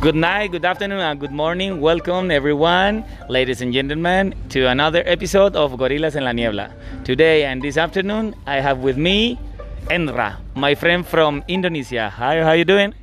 Good 0.00 0.14
night, 0.14 0.52
good 0.52 0.64
afternoon, 0.64 1.00
and 1.00 1.20
good 1.20 1.30
morning. 1.30 1.78
Welcome, 1.78 2.30
everyone, 2.30 3.04
ladies 3.28 3.60
and 3.60 3.70
gentlemen, 3.70 4.34
to 4.48 4.64
another 4.64 5.02
episode 5.04 5.54
of 5.54 5.76
Gorillas 5.76 6.16
en 6.16 6.24
la 6.24 6.32
Niebla. 6.32 6.72
Today 7.04 7.44
and 7.44 7.60
this 7.60 7.76
afternoon, 7.76 8.34
I 8.46 8.60
have 8.60 8.78
with 8.78 8.96
me 8.96 9.38
Endra, 9.90 10.36
my 10.54 10.74
friend 10.74 11.06
from 11.06 11.44
Indonesia. 11.48 12.08
Hi, 12.08 12.40
how 12.40 12.48
are 12.48 12.56
you 12.56 12.64
doing? 12.64 12.94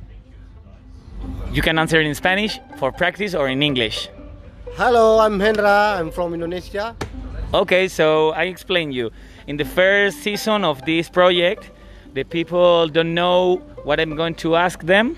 You 1.52 1.62
can 1.62 1.78
answer 1.78 2.00
in 2.00 2.12
Spanish 2.16 2.58
for 2.78 2.90
practice 2.90 3.32
or 3.32 3.46
in 3.46 3.62
English. 3.62 4.08
Hello, 4.74 5.20
I'm 5.20 5.38
Hendra. 5.38 6.00
I'm 6.00 6.10
from 6.10 6.34
Indonesia. 6.34 6.96
Okay, 7.54 7.86
so 7.86 8.30
I 8.30 8.50
explain 8.50 8.90
you. 8.90 9.12
In 9.46 9.56
the 9.56 9.64
first 9.64 10.18
season 10.18 10.64
of 10.64 10.84
this 10.84 11.08
project, 11.08 11.70
the 12.14 12.24
people 12.24 12.88
don't 12.88 13.14
know 13.14 13.62
what 13.84 14.00
I'm 14.00 14.16
going 14.16 14.34
to 14.42 14.56
ask 14.56 14.82
them. 14.82 15.16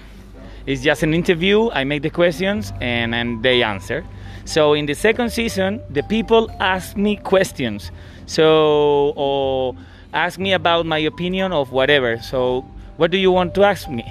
It's 0.67 0.83
just 0.83 1.03
an 1.03 1.15
interview. 1.15 1.71
I 1.71 1.85
make 1.85 2.03
the 2.03 2.11
questions 2.11 2.73
and, 2.81 3.15
and 3.15 3.43
they 3.43 3.63
answer. 3.63 4.05
So 4.45 4.75
in 4.75 4.87
the 4.87 4.95
second 4.95 5.31
season, 5.31 5.81
the 5.91 6.03
people 6.03 6.51
ask 6.61 6.97
me 6.97 7.17
questions. 7.17 7.91
So 8.27 9.13
or 9.17 9.77
ask 10.13 10.39
me 10.39 10.53
about 10.53 10.87
my 10.87 10.99
opinion 10.99 11.53
of 11.53 11.73
whatever. 11.73 12.19
So 12.19 12.63
what 12.97 13.11
do 13.11 13.19
you 13.19 13.31
want 13.31 13.55
to 13.55 13.65
ask 13.65 13.89
me? 13.89 14.05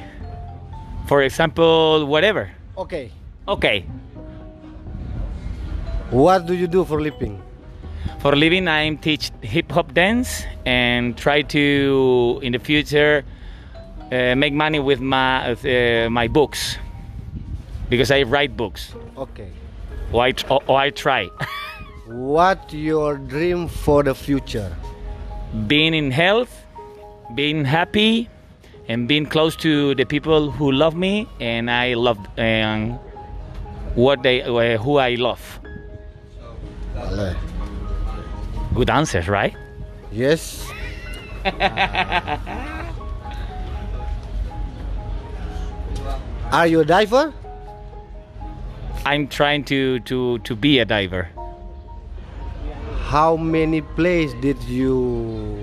For 1.08 1.24
example, 1.24 2.06
whatever. 2.06 2.52
Okay. 2.78 3.12
Okay. 3.48 3.86
What 6.12 6.46
do 6.46 6.54
you 6.54 6.68
do 6.68 6.86
for 6.86 7.02
living? 7.02 7.42
For 8.20 8.36
living, 8.36 8.68
I 8.68 8.94
teach 8.96 9.32
hip 9.42 9.72
hop 9.72 9.94
dance 9.94 10.44
and 10.66 11.18
try 11.18 11.42
to 11.44 12.40
in 12.42 12.52
the 12.52 12.60
future 12.60 13.24
uh, 14.12 14.36
make 14.36 14.54
money 14.54 14.80
with 14.80 15.00
my 15.02 15.52
uh, 15.52 16.10
my 16.10 16.28
books 16.28 16.78
because 17.90 18.12
I 18.12 18.24
write 18.24 18.56
books. 18.58 18.94
Okay. 19.18 19.50
Or 20.12 20.24
I, 20.24 20.32
tr- 20.32 20.54
or 20.68 20.78
I 20.78 20.90
try. 20.90 21.30
What 22.10 22.74
your 22.74 23.18
dream 23.18 23.68
for 23.68 24.02
the 24.02 24.16
future? 24.16 24.76
being 25.68 25.94
in 25.94 26.12
health, 26.12 26.66
being 27.36 27.66
happy, 27.66 28.30
and 28.88 29.08
being 29.08 29.26
close 29.26 29.56
to 29.58 29.96
the 29.96 30.06
people 30.06 30.52
who 30.52 30.72
love 30.72 30.96
me 30.96 31.28
and 31.40 31.70
I 31.70 31.94
love 31.94 32.18
and 32.38 33.00
what 33.96 34.24
they 34.24 34.42
uh, 34.42 34.78
who 34.78 34.98
I 34.98 35.16
love. 35.16 35.60
Boleh. 36.96 37.36
Good 38.74 38.90
answers, 38.90 39.28
right? 39.28 39.56
Yes. 40.12 40.68
Are 46.52 46.66
you 46.68 46.80
a 46.82 46.86
diver? 46.86 47.34
I'm 49.06 49.28
trying 49.28 49.64
to 49.66 50.00
to 50.02 50.40
to 50.40 50.56
be 50.56 50.80
a 50.80 50.86
diver. 50.86 51.30
How 53.10 53.36
many 53.38 53.82
places 53.82 54.34
did 54.42 54.58
you 54.64 55.62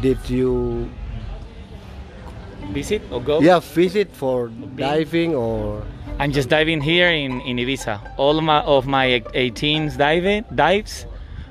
did 0.00 0.18
you 0.28 0.88
Visit 2.72 3.02
or 3.10 3.20
go? 3.20 3.40
yeah 3.40 3.58
visit 3.58 4.10
for 4.14 4.48
diving 4.76 5.34
or 5.34 5.82
I'm 6.18 6.32
just 6.32 6.48
diving 6.48 6.80
here 6.80 7.10
in, 7.10 7.40
in 7.42 7.56
Ibiza. 7.56 7.98
All 8.16 8.40
my, 8.40 8.60
of 8.62 8.86
my 8.86 9.22
18 9.34 9.96
diving 9.98 10.44
dives 10.54 11.06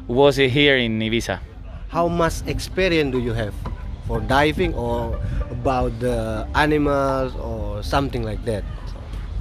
was 0.08 0.38
here 0.38 0.78
in 0.78 1.00
Ibiza. 1.00 1.40
how 1.90 2.08
much 2.08 2.42
experience 2.48 3.12
do 3.12 3.20
you 3.20 3.34
have 3.34 3.54
for 4.12 4.20
diving 4.28 4.76
or 4.76 5.16
about 5.50 5.96
the 6.04 6.46
animals 6.54 7.32
or 7.40 7.82
something 7.82 8.24
like 8.24 8.44
that? 8.44 8.64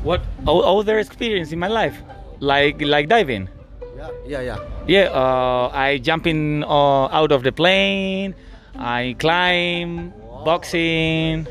What 0.06 0.22
other 0.46 1.00
experience 1.00 1.50
in 1.50 1.58
my 1.58 1.66
life, 1.66 1.98
like 2.38 2.78
like 2.80 3.08
diving? 3.10 3.50
Yeah, 3.98 4.10
yeah, 4.24 4.40
yeah. 4.40 4.58
Yeah, 4.86 5.06
uh, 5.10 5.74
I 5.74 5.98
jump 5.98 6.30
in 6.30 6.62
uh, 6.62 7.10
out 7.10 7.32
of 7.32 7.42
the 7.42 7.50
plane. 7.50 8.38
I 8.78 9.18
climb, 9.18 10.14
boxing. 10.46 11.50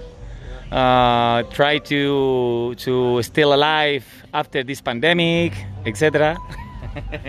Uh, 0.72 1.44
try 1.52 1.78
to 1.92 2.74
to 2.80 3.22
still 3.22 3.54
alive 3.54 4.08
after 4.34 4.64
this 4.64 4.80
pandemic, 4.80 5.52
etc. 5.86 6.38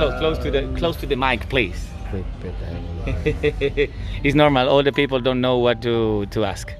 close, 0.00 0.14
close 0.18 0.38
to 0.38 0.50
the 0.50 0.62
close 0.80 0.96
to 0.96 1.06
the 1.06 1.16
mic, 1.16 1.44
please. 1.52 1.91
Wait, 2.12 2.24
wait, 2.42 2.54
I 2.68 3.88
it's 4.22 4.34
normal. 4.34 4.68
All 4.68 4.82
the 4.82 4.92
people 4.92 5.20
don't 5.20 5.40
know 5.40 5.56
what 5.58 5.80
to 5.82 6.26
to 6.26 6.44
ask. 6.44 6.72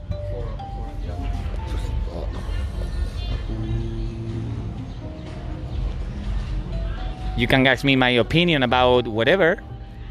You 7.36 7.46
can 7.46 7.66
ask 7.66 7.82
me 7.84 7.96
my 7.96 8.10
opinion 8.10 8.62
about 8.62 9.08
whatever 9.08 9.62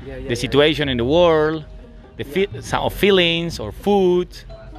Yeah, 0.06 0.18
yeah, 0.18 0.30
the 0.30 0.36
situation 0.36 0.90
in 0.90 0.98
the 0.98 1.06
world, 1.06 1.64
the 2.18 2.24
fe- 2.24 2.50
some 2.62 2.82
of 2.84 2.94
feelings 2.94 3.60
or 3.60 3.72
food. 3.72 4.28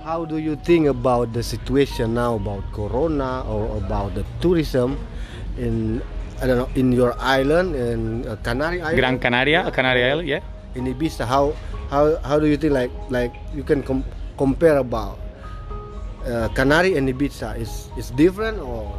How 0.02 0.24
do 0.24 0.36
you 0.38 0.56
think 0.56 0.88
about 0.88 1.32
the 1.32 1.42
situation 1.44 2.14
now 2.14 2.34
about 2.34 2.64
Corona 2.72 3.46
or 3.46 3.76
about 3.78 4.16
the 4.16 4.24
tourism 4.40 4.98
in 5.56 6.02
I 6.42 6.50
don't 6.50 6.58
know 6.58 6.70
in 6.74 6.90
your 6.90 7.14
island 7.22 7.78
in 7.78 8.26
uh, 8.26 8.34
Canary 8.42 8.82
Island? 8.82 8.98
Gran 8.98 9.16
Canaria, 9.22 9.70
Canary 9.70 10.02
Island, 10.10 10.26
yeah. 10.26 10.42
in 10.74 10.90
Ibiza. 10.90 11.22
How 11.22 11.54
how 11.86 12.18
how 12.26 12.42
do 12.42 12.50
you 12.50 12.58
think 12.58 12.74
like 12.74 12.90
like 13.14 13.30
you 13.54 13.62
can 13.62 13.86
com- 13.86 14.02
compare 14.34 14.82
about 14.82 15.22
uh, 16.26 16.50
Canary 16.58 16.98
and 16.98 17.06
Ibiza? 17.06 17.54
Is 17.54 17.86
is 17.94 18.10
different 18.18 18.58
or 18.58 18.90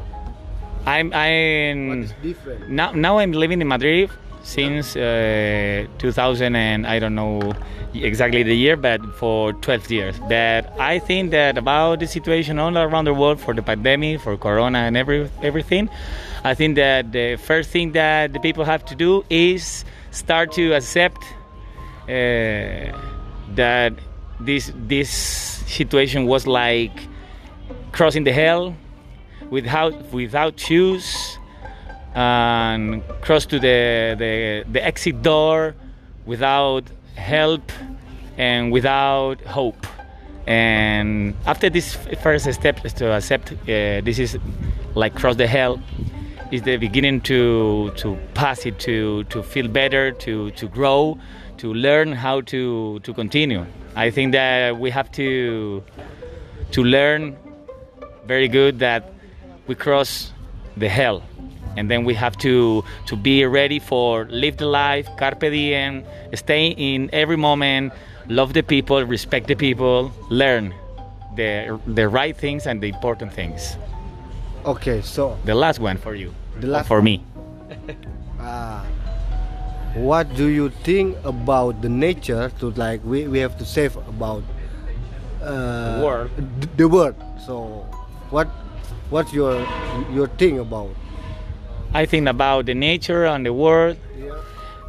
I'm 0.88 1.12
I'm 1.12 2.08
is 2.08 2.16
different? 2.24 2.72
now 2.72 2.96
now 2.96 3.20
I'm 3.20 3.36
living 3.36 3.60
in 3.60 3.68
Madrid 3.68 4.08
since 4.44 4.96
uh, 4.96 5.88
2000 5.98 6.56
and 6.56 6.86
I 6.86 7.00
don't 7.00 7.16
know 7.16 7.54
exactly 7.94 8.44
the 8.44 8.56
year, 8.56 8.76
but 8.76 9.02
for 9.16 9.54
12 9.54 9.92
years. 9.92 10.20
But 10.28 10.72
I 10.80 11.00
think 11.00 11.32
that 11.32 11.58
about 11.58 12.00
the 12.00 12.08
situation 12.08 12.60
all 12.60 12.78
around 12.78 13.06
the 13.06 13.14
world 13.14 13.40
for 13.40 13.54
the 13.54 13.62
pandemic, 13.62 14.22
for 14.22 14.38
Corona 14.38 14.80
and 14.80 14.98
every 14.98 15.30
everything, 15.42 15.90
I 16.44 16.54
think 16.54 16.76
that 16.76 17.12
the 17.12 17.38
first 17.38 17.70
thing 17.70 17.94
that 17.94 18.34
the 18.34 18.40
people 18.40 18.66
have 18.66 18.86
to 18.86 18.96
do 18.96 19.24
is 19.30 19.86
start 20.12 20.52
to 20.54 20.74
accept 20.74 21.24
uh, 22.04 22.92
that 23.56 23.94
this 24.40 24.72
this 24.76 25.10
situation 25.10 26.26
was 26.26 26.46
like 26.46 27.08
crossing 27.94 28.26
the 28.26 28.34
hell 28.34 28.76
without 29.50 29.94
without 30.12 30.60
shoes 30.60 31.38
and 32.16 33.04
cross 33.22 33.46
to 33.48 33.60
the, 33.60 34.16
the 34.18 34.64
the 34.72 34.86
exit 34.86 35.22
door 35.22 35.76
without 36.26 36.84
help 37.16 37.72
and 38.38 38.72
without 38.72 39.42
hope. 39.42 39.88
And 40.46 41.36
after 41.46 41.70
this 41.70 41.96
first 42.22 42.52
step 42.54 42.86
is 42.86 42.94
to 42.94 43.14
accept 43.14 43.52
uh, 43.52 43.56
this 44.02 44.20
is 44.20 44.38
like 44.96 45.16
cross 45.16 45.36
the 45.38 45.48
hell 45.48 45.82
is 46.52 46.62
the 46.64 46.78
beginning 46.78 47.22
to 47.22 47.92
to 47.96 48.18
pass 48.34 48.66
it 48.66 48.78
to 48.80 49.24
to 49.26 49.42
feel 49.42 49.68
better 49.68 50.12
to 50.12 50.52
to 50.52 50.68
grow 50.68 51.18
to 51.58 51.74
learn 51.74 52.12
how 52.12 52.42
to 52.42 53.00
to 53.00 53.14
continue. 53.14 53.66
I 53.96 54.10
think 54.10 54.34
that 54.34 54.78
we 54.78 54.92
have 54.92 55.12
to 55.14 55.84
to 56.72 56.84
learn 56.84 57.38
very 58.26 58.48
good 58.48 58.80
that 58.80 59.14
we 59.68 59.76
cross 59.76 60.32
the 60.76 60.90
hell 60.90 61.24
and 61.78 61.90
then 61.90 62.04
we 62.06 62.14
have 62.14 62.38
to 62.38 62.84
to 63.06 63.16
be 63.16 63.46
ready 63.46 63.80
for 63.80 64.26
live 64.30 64.58
the 64.58 64.66
life 64.66 65.08
carpe 65.18 65.42
diem 65.42 66.04
stay 66.34 66.68
in 66.78 67.10
every 67.14 67.38
moment 67.38 67.92
love 68.28 68.54
the 68.54 68.62
people 68.64 69.04
respect 69.06 69.48
the 69.48 69.56
people 69.56 70.12
learn 70.30 70.74
the 71.36 71.80
the 71.88 72.08
right 72.08 72.38
things 72.38 72.68
and 72.68 72.82
the 72.82 72.88
important 72.90 73.32
things 73.34 73.78
Okay, 74.66 75.02
so 75.02 75.36
the 75.44 75.54
last 75.54 75.80
one 75.80 75.98
for 75.98 76.16
you 76.16 76.32
The 76.62 76.68
last 76.68 76.88
for 76.88 77.02
me 77.02 77.20
uh, 78.40 78.84
what 79.96 80.34
do 80.36 80.48
you 80.48 80.70
think 80.88 81.18
about 81.26 81.82
the 81.82 81.90
nature? 81.90 82.50
To 82.60 82.72
like 82.72 83.04
we, 83.04 83.28
we 83.28 83.40
have 83.40 83.58
to 83.58 83.66
save 83.66 83.96
about 84.08 84.44
uh, 85.42 85.98
The 85.98 86.04
world. 86.04 86.30
d- 86.60 86.70
The 86.78 86.88
world. 86.88 87.16
So 87.46 87.86
what 88.32 88.48
what's 89.10 89.34
your 89.34 89.60
your 90.14 90.28
thing 90.40 90.60
about? 90.60 90.96
I 91.94 92.06
think 92.06 92.28
about 92.28 92.66
the 92.66 92.74
nature 92.74 93.26
and 93.26 93.46
the 93.46 93.54
world 93.54 93.98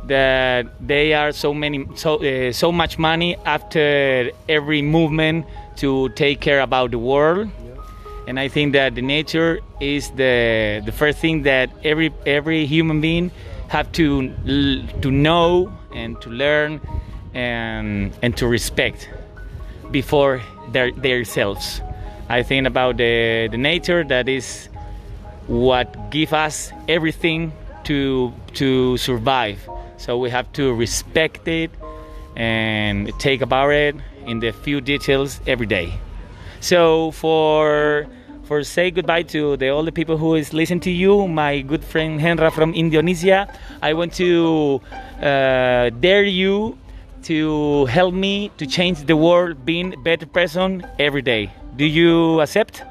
that 0.06 0.66
they 0.86 1.14
are 1.14 1.32
so 1.32 1.54
many 1.54 1.86
so 1.94 2.16
uh, 2.16 2.52
so 2.52 2.70
much 2.70 2.98
money 2.98 3.36
after 3.44 4.30
every 4.48 4.82
movement 4.82 5.46
to 5.76 6.08
take 6.10 6.40
care 6.40 6.60
about 6.60 6.90
the 6.90 6.98
world. 6.98 7.48
And 8.26 8.40
I 8.40 8.48
think 8.48 8.72
that 8.72 8.94
the 8.94 9.02
nature 9.02 9.60
is 9.80 10.10
the 10.10 10.82
the 10.84 10.92
first 10.92 11.18
thing 11.18 11.42
that 11.42 11.70
every 11.84 12.12
every 12.26 12.66
human 12.66 13.00
being 13.00 13.30
have 13.68 13.90
to 13.92 14.28
to 15.02 15.10
know 15.10 15.72
and 15.94 16.20
to 16.22 16.30
learn 16.30 16.80
and 17.34 18.12
and 18.22 18.36
to 18.36 18.46
respect 18.46 19.08
before 19.90 20.40
their 20.72 20.90
themselves 20.92 21.80
I 22.28 22.42
think 22.42 22.66
about 22.66 22.96
the, 22.96 23.48
the 23.50 23.58
nature 23.58 24.02
that 24.04 24.28
is 24.28 24.68
what 25.46 26.10
give 26.10 26.32
us 26.32 26.72
everything 26.88 27.52
to 27.84 28.32
to 28.54 28.96
survive. 28.96 29.68
So 29.96 30.18
we 30.18 30.30
have 30.30 30.52
to 30.54 30.74
respect 30.74 31.48
it 31.48 31.70
and 32.36 33.12
take 33.18 33.40
about 33.40 33.70
it 33.70 33.96
in 34.26 34.40
the 34.40 34.52
few 34.52 34.80
details 34.80 35.40
every 35.46 35.66
day. 35.66 35.92
So 36.60 37.10
for 37.12 38.06
for 38.44 38.62
say 38.62 38.90
goodbye 38.90 39.22
to 39.32 39.56
the 39.56 39.70
all 39.70 39.84
the 39.84 39.92
people 39.92 40.16
who 40.16 40.34
is 40.34 40.52
listening 40.52 40.80
to 40.80 40.90
you, 40.90 41.28
my 41.28 41.60
good 41.60 41.84
friend 41.84 42.20
Henra 42.20 42.52
from 42.52 42.74
Indonesia, 42.74 43.48
I 43.82 43.94
want 43.94 44.12
to 44.14 44.80
uh, 45.20 45.90
dare 46.00 46.24
you 46.24 46.78
to 47.24 47.86
help 47.86 48.12
me 48.12 48.50
to 48.58 48.66
change 48.66 49.06
the 49.06 49.16
world, 49.16 49.64
being 49.64 49.94
a 49.94 49.96
better 49.96 50.26
person 50.26 50.86
every 50.98 51.22
day. 51.22 51.50
Do 51.76 51.84
you 51.86 52.40
accept? 52.40 52.82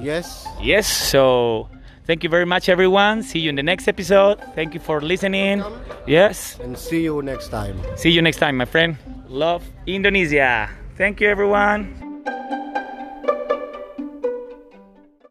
Yes. 0.00 0.48
Yes. 0.60 0.86
So 0.88 1.68
thank 2.06 2.22
you 2.22 2.30
very 2.30 2.46
much, 2.46 2.68
everyone. 2.68 3.22
See 3.22 3.40
you 3.40 3.48
in 3.48 3.56
the 3.56 3.62
next 3.62 3.88
episode. 3.88 4.38
Thank 4.54 4.74
you 4.74 4.80
for 4.80 5.00
listening. 5.00 5.64
Yes. 6.06 6.58
And 6.60 6.76
see 6.76 7.02
you 7.02 7.22
next 7.22 7.48
time. 7.48 7.80
See 7.96 8.10
you 8.10 8.22
next 8.22 8.38
time, 8.38 8.56
my 8.56 8.66
friend. 8.66 8.96
Love 9.28 9.64
Indonesia. 9.86 10.68
Thank 10.96 11.20
you, 11.20 11.28
everyone. 11.28 12.11